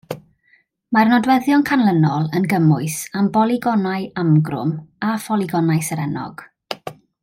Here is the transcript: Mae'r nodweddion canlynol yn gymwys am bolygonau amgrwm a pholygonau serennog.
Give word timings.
Mae'r 0.95 1.11
nodweddion 1.11 1.65
canlynol 1.71 2.25
yn 2.39 2.49
gymwys 2.55 2.97
am 3.21 3.29
bolygonau 3.37 4.11
amgrwm 4.25 4.75
a 5.11 5.15
pholygonau 5.29 5.89
serennog. 5.93 6.49